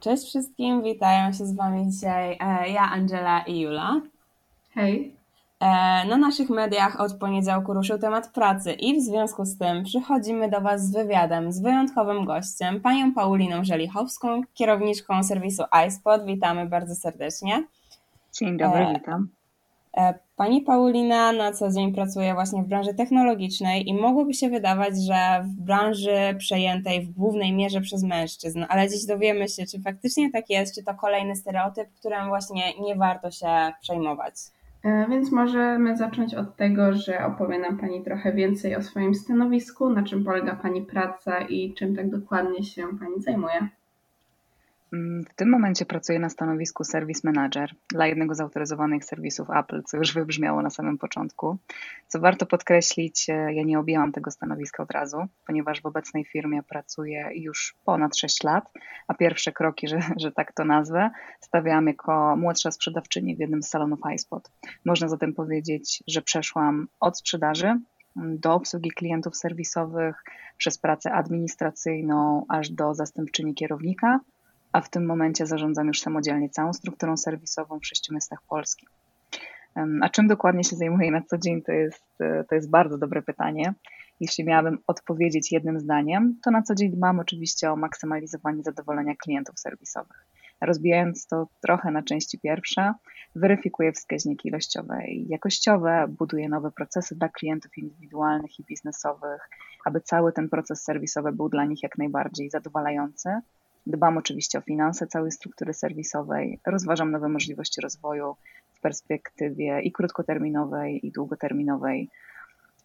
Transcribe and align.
Cześć 0.00 0.24
wszystkim, 0.24 0.82
witają 0.82 1.32
się 1.32 1.46
z 1.46 1.56
Wami 1.56 1.90
dzisiaj 1.90 2.38
e, 2.40 2.70
ja, 2.70 2.82
Angela 2.82 3.40
i 3.40 3.60
Jula. 3.60 4.00
Hej. 4.74 5.14
E, 5.60 5.66
na 6.08 6.16
naszych 6.16 6.50
mediach 6.50 7.00
od 7.00 7.14
poniedziałku 7.14 7.74
ruszył 7.74 7.98
temat 7.98 8.28
pracy 8.28 8.72
i 8.72 9.00
w 9.00 9.02
związku 9.02 9.44
z 9.44 9.58
tym 9.58 9.84
przychodzimy 9.84 10.50
do 10.50 10.60
Was 10.60 10.86
z 10.86 10.92
wywiadem 10.92 11.52
z 11.52 11.60
wyjątkowym 11.60 12.24
gościem, 12.24 12.80
panią 12.80 13.14
Pauliną 13.14 13.64
Żelichowską, 13.64 14.42
kierowniczką 14.54 15.22
serwisu 15.22 15.62
iSpot. 15.88 16.24
Witamy 16.24 16.66
bardzo 16.66 16.94
serdecznie. 16.94 17.64
Dzień 18.32 18.56
dobry, 18.58 18.80
e, 18.80 18.94
witam. 18.94 19.28
Pani 20.36 20.62
Paulina 20.62 21.32
na 21.32 21.52
co 21.52 21.70
dzień 21.70 21.94
pracuje 21.94 22.34
właśnie 22.34 22.62
w 22.62 22.66
branży 22.66 22.94
technologicznej 22.94 23.88
i 23.88 23.94
mogłoby 23.94 24.34
się 24.34 24.48
wydawać, 24.48 24.94
że 25.06 25.42
w 25.44 25.64
branży 25.64 26.34
przejętej 26.38 27.06
w 27.06 27.10
głównej 27.10 27.52
mierze 27.52 27.80
przez 27.80 28.02
mężczyzn, 28.02 28.64
ale 28.68 28.88
dziś 28.88 29.06
dowiemy 29.06 29.48
się, 29.48 29.66
czy 29.66 29.80
faktycznie 29.80 30.30
tak 30.30 30.50
jest, 30.50 30.74
czy 30.74 30.84
to 30.84 30.94
kolejny 30.94 31.36
stereotyp, 31.36 31.88
którym 31.98 32.28
właśnie 32.28 32.62
nie 32.80 32.96
warto 32.96 33.30
się 33.30 33.72
przejmować. 33.80 34.34
E, 34.84 35.06
więc 35.08 35.32
możemy 35.32 35.96
zacząć 35.96 36.34
od 36.34 36.56
tego, 36.56 36.92
że 36.92 37.24
opowie 37.26 37.58
nam 37.58 37.78
Pani 37.78 38.04
trochę 38.04 38.32
więcej 38.32 38.76
o 38.76 38.82
swoim 38.82 39.14
stanowisku, 39.14 39.90
na 39.90 40.02
czym 40.02 40.24
polega 40.24 40.56
Pani 40.56 40.82
praca 40.82 41.40
i 41.40 41.74
czym 41.74 41.96
tak 41.96 42.10
dokładnie 42.10 42.64
się 42.64 42.82
Pani 43.00 43.22
zajmuje. 43.22 43.68
Mm, 44.92 45.24
w 45.24 45.34
tym 45.34 45.50
momencie 45.50 45.86
pracuję 45.86 46.18
na 46.18 46.28
stanowisku 46.28 46.84
Service 46.84 47.20
Manager 47.24 47.70
dla 47.88 48.06
jednego 48.06 48.34
z 48.34 48.40
autoryzowanych 48.40 49.04
serwisów 49.04 49.48
Apple, 49.50 49.82
co 49.82 49.96
już 49.96 50.14
wybrzmiało 50.14 50.62
na 50.62 50.70
samym 50.70 50.98
początku. 50.98 51.58
Co 52.08 52.20
warto 52.20 52.46
podkreślić, 52.46 53.30
e, 53.30 53.32
ja 53.32 53.62
nie 53.62 53.78
objęłam 53.78 54.12
tego 54.12 54.30
stanowiska 54.30 54.82
od 54.82 54.90
razu, 54.90 55.26
ponieważ 55.46 55.82
w 55.82 55.86
obecnej 55.86 56.24
firmie 56.24 56.62
pracuję 56.62 57.30
już 57.34 57.76
ponad 57.84 58.16
6 58.16 58.44
lat, 58.44 58.72
a 59.08 59.14
pierwsze 59.14 59.52
kroki, 59.52 59.88
że, 59.88 60.00
że 60.22 60.32
tak 60.32 60.52
to 60.52 60.64
nazwę, 60.64 61.10
stawiałam 61.40 61.86
jako 61.86 62.36
młodsza 62.36 62.70
sprzedawczyni 62.70 63.36
w 63.36 63.40
jednym 63.40 63.62
z 63.62 63.68
salonów 63.68 64.00
iSpot. 64.14 64.50
Można 64.84 65.08
zatem 65.08 65.34
powiedzieć, 65.34 66.02
że 66.06 66.22
przeszłam 66.22 66.88
od 67.00 67.18
sprzedaży 67.18 67.66
mm, 67.66 68.38
do 68.38 68.54
obsługi 68.54 68.90
klientów 68.90 69.36
serwisowych, 69.36 70.24
przez 70.56 70.78
pracę 70.78 71.12
administracyjną, 71.12 72.44
aż 72.48 72.70
do 72.70 72.94
zastępczyni 72.94 73.54
kierownika, 73.54 74.20
a 74.72 74.80
w 74.80 74.90
tym 74.90 75.06
momencie 75.06 75.46
zarządzam 75.46 75.86
już 75.86 76.00
samodzielnie 76.00 76.50
całą 76.50 76.72
strukturą 76.72 77.16
serwisową 77.16 77.78
w 77.78 77.86
sześciu 77.86 78.14
miastach 78.14 78.42
Polski. 78.48 78.86
A 80.02 80.08
czym 80.08 80.28
dokładnie 80.28 80.64
się 80.64 80.76
zajmuję 80.76 81.10
na 81.10 81.22
co 81.22 81.38
dzień, 81.38 81.62
to 81.62 81.72
jest, 81.72 82.04
e, 82.20 82.44
to 82.44 82.54
jest 82.54 82.70
bardzo 82.70 82.98
dobre 82.98 83.22
pytanie. 83.22 83.74
Jeśli 84.20 84.44
miałabym 84.44 84.78
odpowiedzieć 84.86 85.52
jednym 85.52 85.80
zdaniem, 85.80 86.38
to 86.44 86.50
na 86.50 86.62
co 86.62 86.74
dzień 86.74 86.90
dbam 86.90 87.20
oczywiście 87.20 87.70
o 87.72 87.76
maksymalizowanie 87.76 88.62
zadowolenia 88.62 89.14
klientów 89.16 89.60
serwisowych. 89.60 90.26
Rozbijając 90.60 91.26
to 91.26 91.48
trochę 91.60 91.90
na 91.90 92.02
części 92.02 92.38
pierwsze, 92.38 92.94
weryfikuję 93.34 93.92
wskaźniki 93.92 94.48
ilościowe 94.48 95.04
i 95.08 95.28
jakościowe, 95.28 96.06
buduję 96.18 96.48
nowe 96.48 96.70
procesy 96.70 97.14
dla 97.14 97.28
klientów 97.28 97.78
indywidualnych 97.78 98.58
i 98.60 98.64
biznesowych, 98.64 99.48
aby 99.84 100.00
cały 100.00 100.32
ten 100.32 100.48
proces 100.48 100.84
serwisowy 100.84 101.32
był 101.32 101.48
dla 101.48 101.64
nich 101.64 101.82
jak 101.82 101.98
najbardziej 101.98 102.50
zadowalający 102.50 103.40
Dbam 103.86 104.18
oczywiście 104.18 104.58
o 104.58 104.60
finanse 104.60 105.06
całej 105.06 105.32
struktury 105.32 105.74
serwisowej, 105.74 106.58
rozważam 106.66 107.10
nowe 107.10 107.28
możliwości 107.28 107.80
rozwoju 107.80 108.36
w 108.74 108.80
perspektywie 108.80 109.80
i 109.80 109.92
krótkoterminowej, 109.92 111.06
i 111.06 111.12
długoterminowej. 111.12 112.08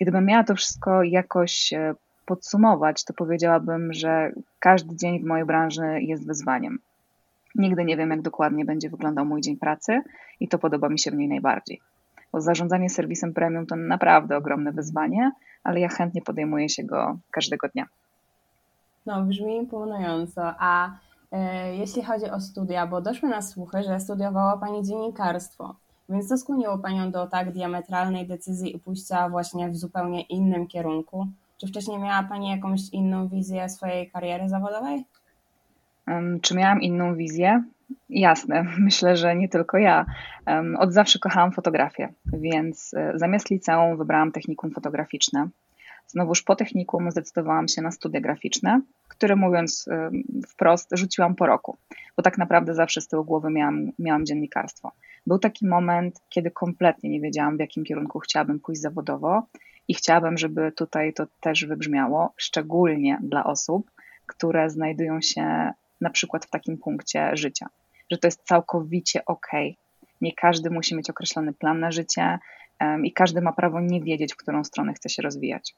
Gdybym 0.01 0.25
miała 0.25 0.43
to 0.43 0.55
wszystko 0.55 1.03
jakoś 1.03 1.73
e, 1.73 1.95
podsumować, 2.25 3.03
to 3.03 3.13
powiedziałabym, 3.13 3.93
że 3.93 4.31
każdy 4.59 4.95
dzień 4.95 5.19
w 5.19 5.25
mojej 5.25 5.45
branży 5.45 6.01
jest 6.01 6.27
wyzwaniem. 6.27 6.79
Nigdy 7.55 7.85
nie 7.85 7.97
wiem, 7.97 8.09
jak 8.09 8.21
dokładnie 8.21 8.65
będzie 8.65 8.89
wyglądał 8.89 9.25
mój 9.25 9.41
dzień 9.41 9.57
pracy 9.57 10.01
i 10.39 10.47
to 10.47 10.59
podoba 10.59 10.89
mi 10.89 10.99
się 10.99 11.11
w 11.11 11.15
niej 11.15 11.27
najbardziej. 11.27 11.81
Bo 12.31 12.41
zarządzanie 12.41 12.89
serwisem 12.89 13.33
premium 13.33 13.65
to 13.65 13.75
naprawdę 13.75 14.37
ogromne 14.37 14.71
wyzwanie, 14.71 15.31
ale 15.63 15.79
ja 15.79 15.89
chętnie 15.89 16.21
podejmuję 16.21 16.69
się 16.69 16.83
go 16.83 17.17
każdego 17.31 17.67
dnia. 17.67 17.85
No, 19.05 19.23
brzmi 19.23 19.55
imponująco. 19.55 20.41
A 20.59 20.91
e, 21.31 21.75
jeśli 21.75 22.03
chodzi 22.03 22.25
o 22.25 22.39
studia, 22.39 22.87
bo 22.87 23.01
doszły 23.01 23.29
na 23.29 23.41
słuchy, 23.41 23.83
że 23.83 23.99
studiowała 23.99 24.57
Pani 24.57 24.83
dziennikarstwo, 24.83 25.75
więc 26.09 26.27
co 26.29 26.37
skłoniło 26.37 26.77
Panią 26.77 27.11
do 27.11 27.27
tak 27.27 27.51
diametralnej 27.51 28.27
decyzji 28.27 28.75
i 28.75 28.79
pójścia 28.79 29.29
właśnie 29.29 29.69
w 29.69 29.75
zupełnie 29.75 30.21
innym 30.21 30.67
kierunku? 30.67 31.27
Czy 31.57 31.67
wcześniej 31.67 31.99
miała 31.99 32.23
Pani 32.23 32.49
jakąś 32.49 32.89
inną 32.89 33.27
wizję 33.27 33.69
swojej 33.69 34.11
kariery 34.11 34.49
zawodowej? 34.49 35.05
Um, 36.07 36.39
czy 36.41 36.55
miałam 36.55 36.81
inną 36.81 37.15
wizję? 37.15 37.63
Jasne, 38.09 38.65
myślę, 38.79 39.17
że 39.17 39.35
nie 39.35 39.49
tylko 39.49 39.77
ja. 39.77 40.05
Um, 40.47 40.75
od 40.75 40.93
zawsze 40.93 41.19
kochałam 41.19 41.51
fotografię, 41.51 42.13
więc 42.25 42.93
e, 42.93 43.11
zamiast 43.15 43.49
liceum 43.49 43.97
wybrałam 43.97 44.31
technikum 44.31 44.71
fotograficzne. 44.71 45.47
Znowuż 46.07 46.43
po 46.43 46.55
technikum 46.55 47.11
zdecydowałam 47.11 47.67
się 47.67 47.81
na 47.81 47.91
studia 47.91 48.21
graficzne, 48.21 48.81
które 49.07 49.35
mówiąc 49.35 49.89
wprost 50.47 50.89
rzuciłam 50.91 51.35
po 51.35 51.45
roku, 51.45 51.77
bo 52.17 52.23
tak 52.23 52.37
naprawdę 52.37 52.75
zawsze 52.75 53.01
z 53.01 53.07
tyłu 53.07 53.23
głowy 53.23 53.49
miałam, 53.49 53.91
miałam 53.99 54.25
dziennikarstwo. 54.25 54.91
Był 55.27 55.39
taki 55.39 55.67
moment, 55.67 56.21
kiedy 56.29 56.51
kompletnie 56.51 57.09
nie 57.09 57.21
wiedziałam, 57.21 57.57
w 57.57 57.59
jakim 57.59 57.83
kierunku 57.83 58.19
chciałabym 58.19 58.59
pójść 58.59 58.81
zawodowo 58.81 59.43
i 59.87 59.93
chciałabym, 59.93 60.37
żeby 60.37 60.71
tutaj 60.71 61.13
to 61.13 61.27
też 61.41 61.65
wybrzmiało, 61.65 62.33
szczególnie 62.37 63.19
dla 63.21 63.43
osób, 63.43 63.91
które 64.25 64.69
znajdują 64.69 65.21
się 65.21 65.71
na 66.01 66.09
przykład 66.09 66.45
w 66.45 66.49
takim 66.49 66.77
punkcie 66.77 67.37
życia, 67.37 67.69
że 68.11 68.17
to 68.17 68.27
jest 68.27 68.43
całkowicie 68.43 69.25
ok. 69.25 69.47
Nie 70.21 70.33
każdy 70.33 70.69
musi 70.69 70.95
mieć 70.95 71.09
określony 71.09 71.53
plan 71.53 71.79
na 71.79 71.91
życie 71.91 72.39
i 73.03 73.13
każdy 73.13 73.41
ma 73.41 73.53
prawo 73.53 73.81
nie 73.81 74.01
wiedzieć, 74.01 74.33
w 74.33 74.37
którą 74.37 74.63
stronę 74.63 74.93
chce 74.93 75.09
się 75.09 75.21
rozwijać. 75.21 75.75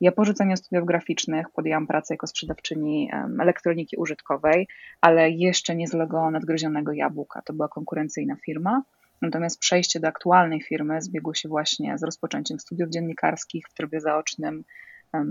Ja 0.00 0.12
po 0.12 0.24
rzuceniu 0.24 0.56
studiów 0.56 0.86
graficznych 0.86 1.50
podjęłam 1.50 1.86
pracę 1.86 2.14
jako 2.14 2.26
sprzedawczyni 2.26 3.10
elektroniki 3.40 3.96
użytkowej, 3.96 4.68
ale 5.00 5.30
jeszcze 5.30 5.76
nie 5.76 5.88
z 5.88 5.92
logo 5.92 6.30
nadgryzionego 6.30 6.92
jabłka. 6.92 7.42
To 7.42 7.52
była 7.52 7.68
konkurencyjna 7.68 8.36
firma. 8.36 8.82
Natomiast 9.22 9.60
przejście 9.60 10.00
do 10.00 10.08
aktualnej 10.08 10.62
firmy 10.62 11.02
zbiegło 11.02 11.34
się 11.34 11.48
właśnie 11.48 11.98
z 11.98 12.02
rozpoczęciem 12.02 12.58
studiów 12.58 12.90
dziennikarskich 12.90 13.66
w 13.70 13.74
trybie 13.74 14.00
zaocznym. 14.00 14.64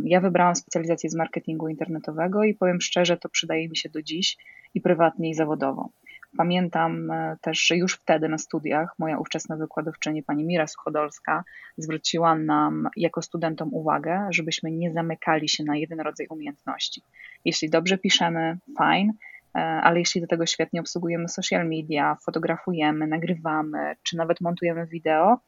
Ja 0.03 0.21
wybrałam 0.21 0.55
specjalizację 0.55 1.09
z 1.09 1.15
marketingu 1.15 1.67
internetowego 1.67 2.43
i 2.43 2.53
powiem 2.53 2.81
szczerze, 2.81 3.17
to 3.17 3.29
przydaje 3.29 3.69
mi 3.69 3.77
się 3.77 3.89
do 3.89 4.01
dziś 4.01 4.37
i 4.73 4.81
prywatnie, 4.81 5.29
i 5.29 5.33
zawodowo. 5.33 5.89
Pamiętam 6.37 7.11
e, 7.11 7.37
też, 7.41 7.59
że 7.59 7.77
już 7.77 7.93
wtedy 7.93 8.29
na 8.29 8.37
studiach 8.37 8.95
moja 8.99 9.17
ówczesna 9.17 9.55
wykładowczyni, 9.55 10.23
pani 10.23 10.43
Mira 10.43 10.67
Suchodolska, 10.67 11.43
zwróciła 11.77 12.35
nam 12.35 12.89
jako 12.97 13.21
studentom 13.21 13.73
uwagę, 13.73 14.27
żebyśmy 14.31 14.71
nie 14.71 14.93
zamykali 14.93 15.49
się 15.49 15.63
na 15.63 15.75
jeden 15.75 15.99
rodzaj 15.99 16.27
umiejętności. 16.27 17.01
Jeśli 17.45 17.69
dobrze 17.69 17.97
piszemy, 17.97 18.57
fine, 18.77 19.13
e, 19.55 19.59
ale 19.59 19.99
jeśli 19.99 20.21
do 20.21 20.27
tego 20.27 20.45
świetnie 20.45 20.81
obsługujemy 20.81 21.29
social 21.29 21.69
media, 21.69 22.17
fotografujemy, 22.25 23.07
nagrywamy, 23.07 23.95
czy 24.03 24.17
nawet 24.17 24.41
montujemy 24.41 24.87
wideo, 24.87 25.39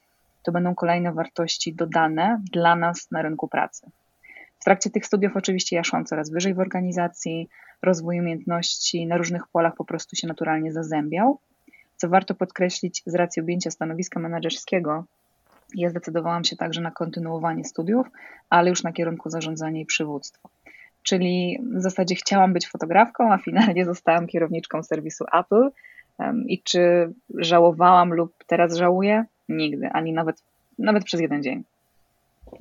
to 0.44 0.51
będą 0.51 0.75
kolejne 0.75 1.13
wartości 1.13 1.73
dodane 1.73 2.41
dla 2.51 2.75
nas 2.75 3.11
na 3.11 3.22
rynku 3.22 3.47
pracy. 3.47 3.91
W 4.59 4.64
trakcie 4.64 4.90
tych 4.90 5.06
studiów 5.06 5.38
oczywiście 5.38 5.75
ja 5.75 5.84
szłam 5.84 6.06
coraz 6.06 6.30
wyżej 6.30 6.53
w 6.53 6.59
organizacji, 6.59 7.50
rozwój 7.81 8.20
umiejętności 8.20 9.08
na 9.08 9.18
różnych 9.18 9.47
polach 9.47 9.75
po 9.75 9.86
prostu 9.86 10.16
się 10.16 10.28
naturalnie 10.28 10.74
zazębiał. 10.74 11.40
Co 11.96 12.09
warto 12.09 12.36
podkreślić, 12.36 13.03
z 13.06 13.16
racji 13.16 13.42
objęcia 13.42 13.72
stanowiska 13.72 14.20
menedżerskiego, 14.20 15.06
ja 15.75 15.90
zdecydowałam 15.90 16.44
się 16.44 16.56
także 16.56 16.81
na 16.81 16.92
kontynuowanie 16.92 17.66
studiów, 17.66 18.08
ale 18.50 18.70
już 18.70 18.84
na 18.84 18.92
kierunku 18.92 19.30
zarządzania 19.30 19.81
i 19.81 19.86
przywództwo. 19.86 20.50
Czyli 21.03 21.59
w 21.76 21.81
zasadzie 21.81 22.16
chciałam 22.16 22.53
być 22.53 22.70
fotografką, 22.70 23.34
a 23.34 23.38
finalnie 23.38 23.86
zostałam 23.86 24.28
kierowniczką 24.28 24.84
serwisu 24.84 25.26
Apple. 25.34 25.70
I 26.47 26.64
czy 26.64 27.14
żałowałam 27.38 28.14
lub 28.14 28.44
teraz 28.47 28.76
żałuję? 28.76 29.26
Nigdy, 29.50 29.90
ani 29.90 30.14
nawet, 30.14 30.44
nawet 30.79 31.03
przez 31.03 31.22
jeden 31.22 31.44
dzień. 31.44 31.64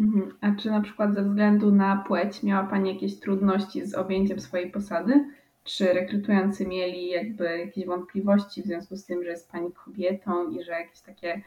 Mhm. 0.01 0.35
A 0.41 0.53
czy 0.61 0.71
na 0.71 0.81
przykład 0.81 1.15
ze 1.15 1.23
względu 1.23 1.73
na 1.73 2.05
płeć 2.07 2.43
miała 2.43 2.67
Pani 2.67 2.95
jakieś 2.95 3.21
trudności 3.21 3.87
z 3.87 3.95
objęciem 3.95 4.41
swojej 4.41 4.71
posady? 4.71 5.25
Czy 5.65 5.93
rekrutujący 5.93 6.67
mieli 6.67 7.09
jakby 7.09 7.59
jakieś 7.59 7.87
wątpliwości 7.87 8.63
w 8.63 8.67
związku 8.67 8.97
z 8.97 9.05
tym, 9.05 9.25
że 9.25 9.31
jest 9.31 9.53
Pani 9.53 9.73
kobietą 9.73 10.51
i 10.51 10.63
że 10.63 10.73
jakieś 10.73 11.01
takie 11.01 11.43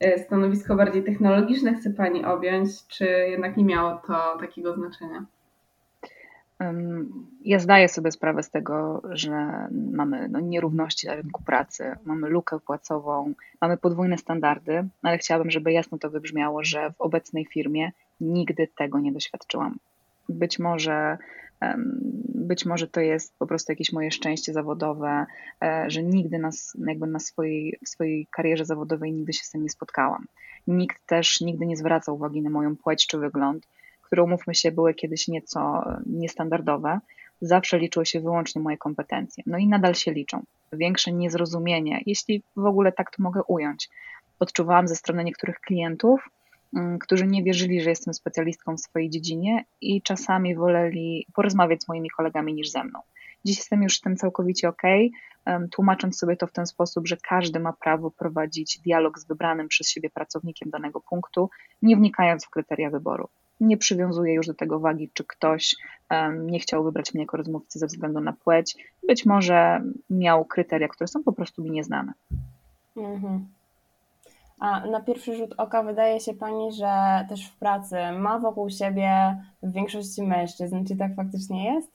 e, 0.00 0.18
stanowisko 0.18 0.76
bardziej 0.76 1.04
technologiczne 1.04 1.74
chce 1.74 1.90
Pani 1.90 2.24
objąć, 2.24 2.86
czy 2.86 3.04
jednak 3.04 3.56
nie 3.56 3.64
miało 3.64 4.02
to 4.06 4.38
takiego 4.40 4.74
znaczenia? 4.74 5.26
Ja 7.44 7.58
zdaję 7.58 7.88
sobie 7.88 8.12
sprawę 8.12 8.42
z 8.42 8.50
tego, 8.50 9.02
że 9.10 9.68
mamy 9.92 10.28
no, 10.28 10.40
nierówności 10.40 11.06
na 11.06 11.14
rynku 11.14 11.42
pracy, 11.42 11.96
mamy 12.04 12.28
lukę 12.28 12.60
płacową, 12.60 13.34
mamy 13.60 13.76
podwójne 13.76 14.18
standardy, 14.18 14.88
ale 15.02 15.18
chciałabym, 15.18 15.50
żeby 15.50 15.72
jasno 15.72 15.98
to 15.98 16.10
wybrzmiało, 16.10 16.64
że 16.64 16.90
w 16.90 17.00
obecnej 17.00 17.46
firmie 17.46 17.92
nigdy 18.20 18.68
tego 18.78 18.98
nie 18.98 19.12
doświadczyłam. 19.12 19.78
Być 20.28 20.58
może 20.58 21.18
Być 22.34 22.66
może 22.66 22.88
to 22.88 23.00
jest 23.00 23.38
po 23.38 23.46
prostu 23.46 23.72
jakieś 23.72 23.92
moje 23.92 24.10
szczęście 24.10 24.52
zawodowe, 24.52 25.26
e, 25.62 25.84
że 25.88 26.02
nigdy 26.02 26.38
nas, 26.38 26.76
jakby 26.86 27.06
na 27.06 27.18
swojej, 27.18 27.78
w 27.84 27.88
swojej 27.88 28.26
karierze 28.30 28.64
zawodowej 28.64 29.12
nigdy 29.12 29.32
się 29.32 29.44
z 29.44 29.50
tym 29.50 29.62
nie 29.62 29.70
spotkałam. 29.70 30.26
Nikt 30.66 31.06
też 31.06 31.40
nigdy 31.40 31.66
nie 31.66 31.76
zwraca 31.76 32.12
uwagi 32.12 32.42
na 32.42 32.50
moją 32.50 32.76
płeć 32.76 33.06
czy 33.06 33.18
wygląd, 33.18 33.66
które 34.10 34.22
umówmy 34.22 34.54
się 34.54 34.72
były 34.72 34.94
kiedyś 34.94 35.28
nieco 35.28 35.84
niestandardowe. 36.06 37.00
Zawsze 37.40 37.78
liczyło 37.78 38.04
się 38.04 38.20
wyłącznie 38.20 38.62
moje 38.62 38.78
kompetencje. 38.78 39.44
No 39.46 39.58
i 39.58 39.68
nadal 39.68 39.94
się 39.94 40.12
liczą. 40.12 40.42
Większe 40.72 41.12
niezrozumienie, 41.12 42.02
jeśli 42.06 42.42
w 42.56 42.64
ogóle 42.64 42.92
tak 42.92 43.10
to 43.10 43.22
mogę 43.22 43.42
ująć, 43.48 43.88
odczuwałam 44.38 44.88
ze 44.88 44.96
strony 44.96 45.24
niektórych 45.24 45.60
klientów, 45.60 46.28
mm, 46.76 46.98
którzy 46.98 47.26
nie 47.26 47.42
wierzyli, 47.42 47.80
że 47.80 47.90
jestem 47.90 48.14
specjalistką 48.14 48.76
w 48.76 48.80
swojej 48.80 49.10
dziedzinie 49.10 49.64
i 49.80 50.02
czasami 50.02 50.56
woleli 50.56 51.26
porozmawiać 51.34 51.82
z 51.82 51.88
moimi 51.88 52.10
kolegami 52.10 52.54
niż 52.54 52.70
ze 52.70 52.84
mną. 52.84 52.98
Dziś 53.44 53.56
jestem 53.56 53.82
już 53.82 53.96
z 53.96 54.00
tym 54.00 54.16
całkowicie 54.16 54.68
ok, 54.68 54.82
tłumacząc 55.72 56.18
sobie 56.18 56.36
to 56.36 56.46
w 56.46 56.52
ten 56.52 56.66
sposób, 56.66 57.08
że 57.08 57.16
każdy 57.16 57.60
ma 57.60 57.72
prawo 57.72 58.10
prowadzić 58.10 58.78
dialog 58.78 59.18
z 59.18 59.26
wybranym 59.26 59.68
przez 59.68 59.90
siebie 59.90 60.10
pracownikiem 60.10 60.70
danego 60.70 61.00
punktu, 61.00 61.50
nie 61.82 61.96
wnikając 61.96 62.46
w 62.46 62.50
kryteria 62.50 62.90
wyboru. 62.90 63.28
Nie 63.60 63.76
przywiązuję 63.76 64.34
już 64.34 64.46
do 64.46 64.54
tego 64.54 64.80
wagi, 64.80 65.10
czy 65.14 65.24
ktoś 65.24 65.76
nie 66.38 66.60
chciał 66.60 66.84
wybrać 66.84 67.14
mnie 67.14 67.22
jako 67.22 67.36
rozmówcy 67.36 67.78
ze 67.78 67.86
względu 67.86 68.20
na 68.20 68.32
płeć. 68.32 68.76
Być 69.06 69.26
może 69.26 69.82
miał 70.10 70.44
kryteria, 70.44 70.88
które 70.88 71.08
są 71.08 71.22
po 71.22 71.32
prostu 71.32 71.62
mi 71.62 71.70
nieznane. 71.70 72.12
Mhm. 72.96 73.46
A 74.60 74.86
na 74.86 75.00
pierwszy 75.00 75.36
rzut 75.36 75.54
oka 75.56 75.82
wydaje 75.82 76.20
się 76.20 76.34
Pani, 76.34 76.72
że 76.72 76.86
też 77.28 77.48
w 77.48 77.58
pracy 77.58 77.96
ma 78.18 78.38
wokół 78.38 78.70
siebie 78.70 79.36
w 79.62 79.72
większości 79.72 80.22
mężczyzn. 80.22 80.84
Czy 80.84 80.96
tak 80.96 81.14
faktycznie 81.16 81.74
jest? 81.74 81.90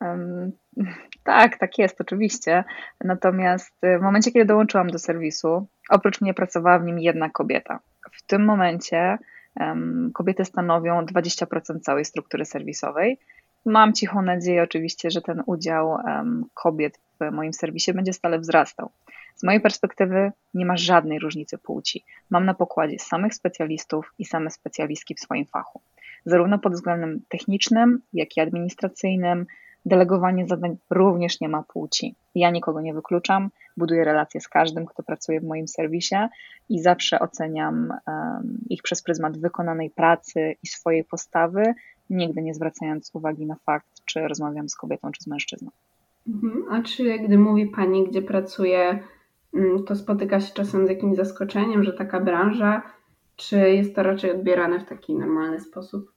Um, 0.00 0.52
tak, 1.24 1.58
tak 1.58 1.78
jest, 1.78 2.00
oczywiście. 2.00 2.64
Natomiast 3.04 3.74
w 3.98 4.02
momencie, 4.02 4.32
kiedy 4.32 4.44
dołączyłam 4.44 4.90
do 4.90 4.98
serwisu, 4.98 5.66
oprócz 5.90 6.20
mnie 6.20 6.34
pracowała 6.34 6.78
w 6.78 6.84
nim 6.84 6.98
jedna 6.98 7.30
kobieta. 7.30 7.80
W 8.12 8.22
tym 8.22 8.44
momencie 8.44 9.18
kobiety 10.14 10.44
stanowią 10.44 11.04
20% 11.04 11.80
całej 11.80 12.04
struktury 12.04 12.44
serwisowej. 12.44 13.18
Mam 13.66 13.92
cichą 13.92 14.22
nadzieję 14.22 14.62
oczywiście, 14.62 15.10
że 15.10 15.22
ten 15.22 15.42
udział 15.46 15.98
kobiet 16.54 17.00
w 17.20 17.32
moim 17.32 17.52
serwisie 17.52 17.92
będzie 17.92 18.12
stale 18.12 18.38
wzrastał. 18.38 18.90
Z 19.34 19.42
mojej 19.42 19.60
perspektywy 19.60 20.32
nie 20.54 20.66
ma 20.66 20.76
żadnej 20.76 21.18
różnicy 21.18 21.58
płci. 21.58 22.04
Mam 22.30 22.44
na 22.44 22.54
pokładzie 22.54 22.98
samych 22.98 23.34
specjalistów 23.34 24.14
i 24.18 24.24
same 24.24 24.50
specjalistki 24.50 25.14
w 25.14 25.20
swoim 25.20 25.46
fachu. 25.46 25.80
Zarówno 26.26 26.58
pod 26.58 26.72
względem 26.72 27.20
technicznym, 27.28 28.02
jak 28.12 28.36
i 28.36 28.40
administracyjnym, 28.40 29.46
delegowanie 29.86 30.46
zadań 30.46 30.76
również 30.90 31.40
nie 31.40 31.48
ma 31.48 31.62
płci. 31.62 32.14
Ja 32.34 32.50
nikogo 32.50 32.80
nie 32.80 32.94
wykluczam, 32.94 33.50
buduję 33.76 34.04
relacje 34.04 34.40
z 34.40 34.48
każdym, 34.48 34.86
kto 34.86 35.02
pracuje 35.02 35.40
w 35.40 35.44
moim 35.44 35.68
serwisie 35.68 36.16
i 36.68 36.80
zawsze 36.80 37.20
oceniam 37.20 37.92
um, 38.06 38.58
ich 38.70 38.82
przez 38.82 39.02
pryzmat 39.02 39.38
wykonanej 39.38 39.90
pracy 39.90 40.54
i 40.62 40.66
swojej 40.66 41.04
postawy, 41.04 41.74
nigdy 42.10 42.42
nie 42.42 42.54
zwracając 42.54 43.10
uwagi 43.14 43.46
na 43.46 43.54
fakt, 43.54 44.04
czy 44.04 44.28
rozmawiam 44.28 44.68
z 44.68 44.76
kobietą, 44.76 45.12
czy 45.12 45.22
z 45.22 45.26
mężczyzną. 45.26 45.70
Mhm. 46.28 46.64
A 46.70 46.82
czy 46.82 47.18
gdy 47.18 47.38
mówi 47.38 47.66
Pani, 47.66 48.08
gdzie 48.08 48.22
pracuje, 48.22 48.98
mm, 49.54 49.84
to 49.84 49.96
spotyka 49.96 50.40
się 50.40 50.54
czasem 50.54 50.86
z 50.86 50.90
jakimś 50.90 51.16
zaskoczeniem, 51.16 51.84
że 51.84 51.92
taka 51.92 52.20
branża, 52.20 52.82
czy 53.36 53.56
jest 53.56 53.94
to 53.94 54.02
raczej 54.02 54.30
odbierane 54.30 54.80
w 54.80 54.84
taki 54.84 55.14
normalny 55.14 55.60
sposób? 55.60 56.12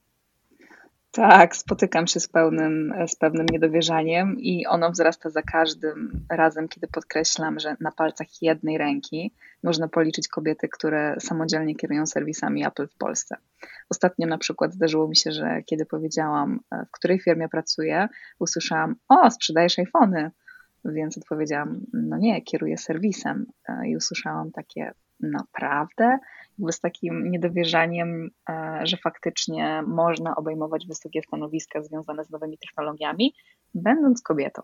Tak, 1.16 1.56
spotykam 1.56 2.06
się 2.06 2.20
z, 2.20 2.28
pełnym, 2.28 2.94
z 3.06 3.16
pewnym 3.16 3.46
niedowierzaniem 3.52 4.36
i 4.38 4.66
ono 4.66 4.90
wzrasta 4.90 5.30
za 5.30 5.42
każdym 5.42 6.26
razem, 6.30 6.68
kiedy 6.68 6.86
podkreślam, 6.86 7.60
że 7.60 7.76
na 7.80 7.92
palcach 7.92 8.26
jednej 8.42 8.78
ręki 8.78 9.34
można 9.62 9.88
policzyć 9.88 10.28
kobiety, 10.28 10.68
które 10.68 11.16
samodzielnie 11.20 11.74
kierują 11.74 12.06
serwisami 12.06 12.66
Apple 12.66 12.88
w 12.88 12.96
Polsce. 12.96 13.36
Ostatnio 13.90 14.26
na 14.26 14.38
przykład 14.38 14.74
zdarzyło 14.74 15.08
mi 15.08 15.16
się, 15.16 15.32
że 15.32 15.62
kiedy 15.66 15.86
powiedziałam, 15.86 16.60
w 16.88 16.90
której 16.90 17.20
firmie 17.20 17.48
pracuję, 17.48 18.08
usłyszałam: 18.38 18.96
O, 19.08 19.30
sprzedajesz 19.30 19.78
iPhony. 19.78 20.30
Więc 20.84 21.18
odpowiedziałam: 21.18 21.80
No 21.92 22.18
nie, 22.18 22.42
kieruję 22.42 22.78
serwisem. 22.78 23.46
I 23.86 23.96
usłyszałam 23.96 24.52
takie: 24.52 24.92
Naprawdę? 25.20 26.18
jakby 26.58 26.72
z 26.72 26.80
takim 26.80 27.30
niedowierzaniem, 27.30 28.30
e, 28.48 28.80
że 28.84 28.96
faktycznie 28.96 29.82
można 29.86 30.36
obejmować 30.36 30.86
wysokie 30.86 31.22
stanowiska 31.22 31.82
związane 31.82 32.24
z 32.24 32.30
nowymi 32.30 32.58
technologiami, 32.58 33.34
będąc 33.74 34.22
kobietą. 34.22 34.62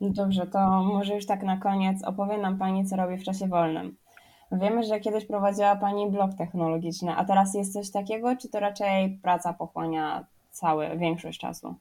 Dobrze, 0.00 0.46
to 0.46 0.82
może 0.82 1.14
już 1.14 1.26
tak 1.26 1.42
na 1.42 1.56
koniec 1.56 2.04
opowie 2.04 2.38
nam 2.38 2.58
Pani, 2.58 2.86
co 2.86 2.96
robi 2.96 3.16
w 3.16 3.24
czasie 3.24 3.48
wolnym. 3.48 3.96
Wiemy, 4.52 4.82
że 4.82 5.00
kiedyś 5.00 5.26
prowadziła 5.26 5.76
Pani 5.76 6.10
blog 6.10 6.34
technologiczny, 6.34 7.16
a 7.16 7.24
teraz 7.24 7.54
jest 7.54 7.72
coś 7.72 7.90
takiego, 7.90 8.36
czy 8.36 8.48
to 8.48 8.60
raczej 8.60 9.18
praca 9.22 9.52
pochłania 9.52 10.24
cały, 10.50 10.98
większość 10.98 11.40
czasu? 11.40 11.74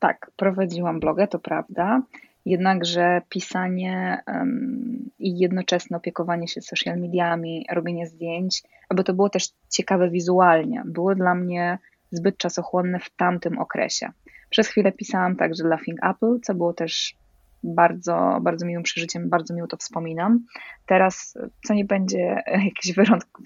Tak, 0.00 0.30
prowadziłam 0.36 1.00
blogę, 1.00 1.28
to 1.28 1.38
prawda. 1.38 2.02
Jednakże 2.44 3.22
pisanie 3.28 4.22
um, 4.26 5.10
i 5.18 5.38
jednoczesne 5.38 5.96
opiekowanie 5.96 6.48
się 6.48 6.60
social 6.60 6.98
mediami, 6.98 7.66
robienie 7.72 8.06
zdjęć, 8.06 8.62
aby 8.88 9.04
to 9.04 9.14
było 9.14 9.28
też 9.28 9.48
ciekawe 9.70 10.10
wizualnie, 10.10 10.82
było 10.86 11.14
dla 11.14 11.34
mnie 11.34 11.78
zbyt 12.10 12.38
czasochłonne 12.38 12.98
w 13.00 13.10
tamtym 13.10 13.58
okresie. 13.58 14.10
Przez 14.50 14.68
chwilę 14.68 14.92
pisałam 14.92 15.36
także 15.36 15.64
dla 15.64 15.78
Think 15.78 15.98
Apple, 16.04 16.40
co 16.42 16.54
było 16.54 16.72
też 16.72 17.16
bardzo, 17.62 18.38
bardzo 18.42 18.66
miłym 18.66 18.82
przeżyciem, 18.82 19.28
bardzo 19.28 19.54
miło 19.54 19.68
to 19.68 19.76
wspominam. 19.76 20.44
Teraz, 20.86 21.38
co 21.66 21.74
nie 21.74 21.84
będzie 21.84 22.42
jakieś 22.66 22.94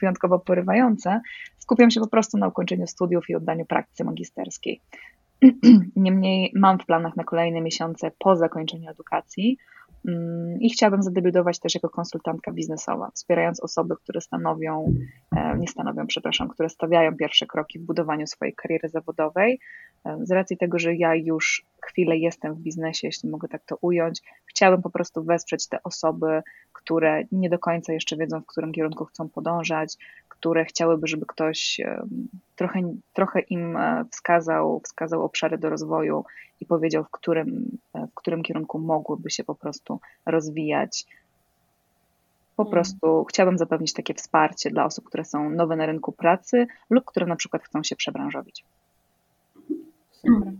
wyjątkowo 0.00 0.38
porywające, 0.38 1.20
skupiam 1.58 1.90
się 1.90 2.00
po 2.00 2.08
prostu 2.08 2.38
na 2.38 2.48
ukończeniu 2.48 2.86
studiów 2.86 3.30
i 3.30 3.34
oddaniu 3.34 3.66
praktyce 3.66 4.04
magisterskiej. 4.04 4.80
Niemniej 5.96 6.52
mam 6.54 6.78
w 6.78 6.86
planach 6.86 7.16
na 7.16 7.24
kolejne 7.24 7.60
miesiące 7.60 8.10
po 8.18 8.36
zakończeniu 8.36 8.90
edukacji 8.90 9.58
mm, 10.08 10.60
i 10.60 10.70
chciałabym 10.70 11.02
zadebiutować 11.02 11.60
też 11.60 11.74
jako 11.74 11.88
konsultantka 11.88 12.52
biznesowa, 12.52 13.10
wspierając 13.14 13.60
osoby, 13.60 13.94
które 13.96 14.20
stanowią, 14.20 14.94
e, 15.36 15.58
nie 15.58 15.68
stanowią, 15.68 16.06
przepraszam, 16.06 16.48
które 16.48 16.68
stawiają 16.68 17.16
pierwsze 17.16 17.46
kroki 17.46 17.78
w 17.78 17.82
budowaniu 17.82 18.26
swojej 18.26 18.54
kariery 18.54 18.88
zawodowej. 18.88 19.60
E, 20.04 20.18
z 20.22 20.30
racji 20.30 20.56
tego, 20.56 20.78
że 20.78 20.94
ja 20.94 21.14
już 21.14 21.66
chwilę 21.82 22.16
jestem 22.16 22.54
w 22.54 22.60
biznesie, 22.60 23.06
jeśli 23.06 23.30
mogę 23.30 23.48
tak 23.48 23.62
to 23.64 23.76
ująć, 23.80 24.22
chciałabym 24.46 24.82
po 24.82 24.90
prostu 24.90 25.24
wesprzeć 25.24 25.68
te 25.68 25.82
osoby, 25.82 26.42
które 26.72 27.24
nie 27.32 27.50
do 27.50 27.58
końca 27.58 27.92
jeszcze 27.92 28.16
wiedzą, 28.16 28.40
w 28.40 28.46
którym 28.46 28.72
kierunku 28.72 29.04
chcą 29.04 29.28
podążać, 29.28 29.96
które 30.42 30.64
chciałyby, 30.64 31.06
żeby 31.06 31.26
ktoś 31.26 31.80
trochę, 32.56 32.80
trochę 33.12 33.40
im 33.40 33.76
e, 33.76 34.04
wskazał, 34.10 34.80
wskazał 34.84 35.24
obszary 35.24 35.58
do 35.58 35.70
rozwoju 35.70 36.24
i 36.60 36.66
powiedział, 36.66 37.04
w 37.04 37.10
którym, 37.10 37.78
e, 37.94 38.06
w 38.06 38.14
którym 38.14 38.42
kierunku 38.42 38.78
mogłyby 38.78 39.30
się 39.30 39.44
po 39.44 39.54
prostu 39.54 40.00
rozwijać. 40.26 41.06
Po 42.56 42.64
hmm. 42.64 42.72
prostu 42.72 43.24
chciałabym 43.24 43.58
zapewnić 43.58 43.92
takie 43.92 44.14
wsparcie 44.14 44.70
dla 44.70 44.84
osób, 44.84 45.04
które 45.04 45.24
są 45.24 45.50
nowe 45.50 45.76
na 45.76 45.86
rynku 45.86 46.12
pracy 46.12 46.66
lub 46.90 47.04
które 47.04 47.26
na 47.26 47.36
przykład 47.36 47.62
chcą 47.62 47.82
się 47.82 47.96
przebranżowić. 47.96 48.64
Super. 50.10 50.52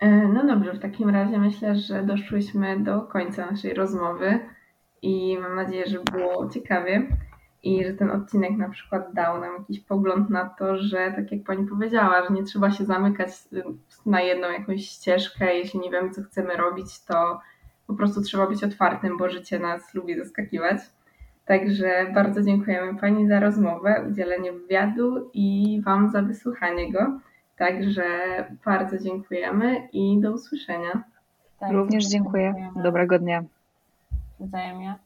E, 0.00 0.28
no 0.28 0.46
dobrze, 0.46 0.72
w 0.72 0.80
takim 0.80 1.08
razie 1.08 1.38
myślę, 1.38 1.76
że 1.76 2.02
doszłyśmy 2.02 2.80
do 2.80 3.00
końca 3.00 3.50
naszej 3.50 3.74
rozmowy 3.74 4.38
i 5.02 5.38
mam 5.38 5.56
nadzieję, 5.56 5.86
że 5.86 5.98
było 6.12 6.50
ciekawie 6.50 7.06
i 7.66 7.84
że 7.84 7.92
ten 7.92 8.10
odcinek 8.10 8.56
na 8.56 8.68
przykład 8.68 9.12
dał 9.12 9.40
nam 9.40 9.54
jakiś 9.58 9.80
pogląd 9.80 10.30
na 10.30 10.48
to, 10.48 10.76
że 10.76 11.12
tak 11.16 11.32
jak 11.32 11.44
Pani 11.44 11.66
powiedziała, 11.66 12.24
że 12.24 12.34
nie 12.34 12.42
trzeba 12.42 12.70
się 12.70 12.84
zamykać 12.84 13.30
na 14.06 14.20
jedną 14.20 14.50
jakąś 14.50 14.84
ścieżkę, 14.84 15.54
jeśli 15.54 15.80
nie 15.80 15.90
wiemy, 15.90 16.10
co 16.10 16.22
chcemy 16.22 16.56
robić, 16.56 17.04
to 17.04 17.40
po 17.86 17.94
prostu 17.94 18.22
trzeba 18.22 18.46
być 18.46 18.64
otwartym, 18.64 19.18
bo 19.18 19.28
życie 19.28 19.58
nas 19.58 19.94
lubi 19.94 20.18
zaskakiwać. 20.18 20.78
Także 21.44 22.06
bardzo 22.14 22.42
dziękujemy 22.42 22.98
Pani 22.98 23.28
za 23.28 23.40
rozmowę, 23.40 24.04
udzielenie 24.10 24.52
wywiadu 24.52 25.30
i 25.34 25.80
Wam 25.84 26.10
za 26.10 26.22
wysłuchanie 26.22 26.92
go. 26.92 27.20
Także 27.56 28.04
bardzo 28.64 28.98
dziękujemy 28.98 29.88
i 29.92 30.20
do 30.20 30.32
usłyszenia. 30.32 31.02
Tak, 31.60 31.72
Również 31.72 32.06
dziękuję. 32.06 32.70
Dobrego 32.82 33.18
dnia. 33.18 33.44
Wzajemnie. 34.40 35.05